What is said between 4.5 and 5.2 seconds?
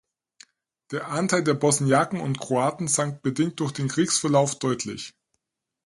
deutlich.